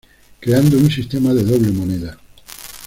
[0.39, 2.17] Creando un sistema de doble moneda.